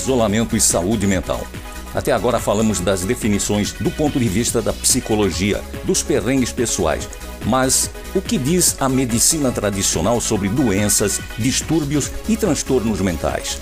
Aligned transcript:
isolamento 0.00 0.56
e 0.56 0.60
saúde 0.60 1.06
mental. 1.06 1.46
Até 1.94 2.12
agora 2.12 2.38
falamos 2.38 2.80
das 2.80 3.04
definições 3.04 3.72
do 3.72 3.90
ponto 3.90 4.18
de 4.18 4.28
vista 4.28 4.62
da 4.62 4.72
psicologia, 4.72 5.60
dos 5.84 6.02
perrengues 6.02 6.52
pessoais. 6.52 7.08
Mas 7.44 7.90
o 8.14 8.20
que 8.20 8.38
diz 8.38 8.76
a 8.80 8.88
medicina 8.88 9.50
tradicional 9.50 10.20
sobre 10.20 10.48
doenças, 10.48 11.20
distúrbios 11.38 12.10
e 12.28 12.36
transtornos 12.36 13.00
mentais? 13.00 13.58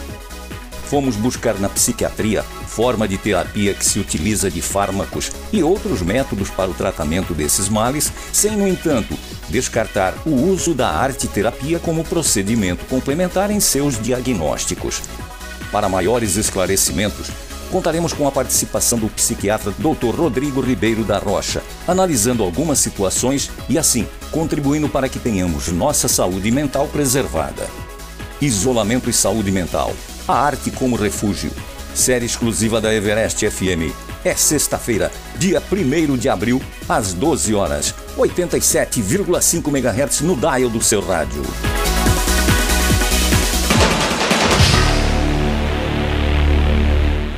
Fomos 0.85 1.17
buscar 1.17 1.59
na 1.59 1.69
psiquiatria 1.69 2.43
forma 2.79 3.09
de 3.09 3.19
terapia 3.19 3.75
que 3.75 3.85
se 3.85 3.99
utiliza 3.99 4.49
de 4.49 4.63
fármacos 4.63 5.33
e 5.53 5.65
outros 5.65 6.01
métodos 6.01 6.49
para 6.49 6.71
o 6.71 6.75
tratamento 6.75 7.35
desses 7.35 7.69
males, 7.69 8.13
sem, 8.33 8.57
no 8.57 8.69
entanto, 8.69 9.19
descartar 9.49 10.15
o 10.25 10.31
uso 10.31 10.75
da 10.75 10.89
arte-terapia 10.89 11.81
como 11.81 12.05
procedimento 12.05 12.85
complementar 12.85 13.51
em 13.51 13.59
seus 13.59 14.01
diagnósticos. 14.01 15.03
Para 15.71 15.89
maiores 15.89 16.37
esclarecimentos, 16.37 17.29
contaremos 17.71 18.13
com 18.13 18.27
a 18.27 18.33
participação 18.33 18.99
do 18.99 19.09
psiquiatra 19.09 19.73
Dr. 19.79 20.15
Rodrigo 20.15 20.61
Ribeiro 20.61 21.05
da 21.05 21.19
Rocha, 21.19 21.63
analisando 21.87 22.43
algumas 22.43 22.79
situações 22.79 23.51
e 23.69 23.79
assim 23.79 24.07
contribuindo 24.31 24.89
para 24.89 25.09
que 25.09 25.19
tenhamos 25.19 25.69
nossa 25.69 26.09
saúde 26.09 26.51
mental 26.51 26.87
preservada. 26.89 27.67
Isolamento 28.41 29.11
e 29.11 29.13
saúde 29.13 29.51
mental. 29.51 29.93
A 30.27 30.35
arte 30.35 30.71
como 30.71 30.97
refúgio. 30.97 31.51
Série 31.95 32.27
exclusiva 32.27 32.81
da 32.81 32.95
Everest 32.95 33.49
FM. 33.51 33.93
É 34.25 34.35
sexta-feira, 34.35 35.11
dia 35.37 35.63
1 35.73 36.17
de 36.17 36.29
abril, 36.29 36.61
às 36.89 37.13
12 37.13 37.55
horas, 37.55 37.95
87,5 38.17 39.69
MHz 39.69 40.21
no 40.21 40.37
dial 40.37 40.69
do 40.69 40.83
seu 40.83 41.01
rádio. 41.01 41.43